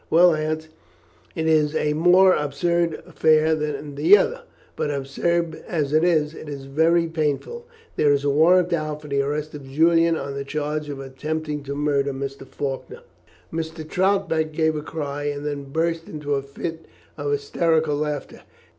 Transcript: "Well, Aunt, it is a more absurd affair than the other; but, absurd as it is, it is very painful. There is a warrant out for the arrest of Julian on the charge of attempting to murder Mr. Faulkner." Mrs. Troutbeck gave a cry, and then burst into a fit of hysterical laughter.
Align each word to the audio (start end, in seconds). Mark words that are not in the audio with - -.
"Well, 0.09 0.33
Aunt, 0.33 0.67
it 1.35 1.45
is 1.47 1.75
a 1.75 1.93
more 1.93 2.33
absurd 2.33 3.03
affair 3.05 3.53
than 3.53 3.93
the 3.93 4.17
other; 4.17 4.41
but, 4.75 4.89
absurd 4.89 5.63
as 5.67 5.93
it 5.93 6.03
is, 6.03 6.33
it 6.33 6.49
is 6.49 6.65
very 6.65 7.05
painful. 7.05 7.67
There 7.97 8.11
is 8.11 8.23
a 8.23 8.29
warrant 8.31 8.73
out 8.73 8.99
for 9.03 9.07
the 9.07 9.21
arrest 9.21 9.53
of 9.53 9.69
Julian 9.69 10.15
on 10.17 10.33
the 10.33 10.43
charge 10.43 10.89
of 10.89 10.99
attempting 10.99 11.61
to 11.65 11.75
murder 11.75 12.13
Mr. 12.13 12.47
Faulkner." 12.47 13.01
Mrs. 13.53 13.89
Troutbeck 13.91 14.53
gave 14.53 14.75
a 14.75 14.81
cry, 14.81 15.25
and 15.25 15.45
then 15.45 15.65
burst 15.65 16.09
into 16.09 16.33
a 16.33 16.41
fit 16.41 16.87
of 17.15 17.31
hysterical 17.31 17.95
laughter. 17.95 18.41